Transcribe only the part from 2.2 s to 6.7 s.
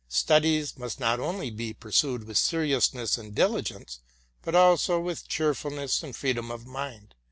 with seriousness and diligence, but also with cheerfulness and freedom of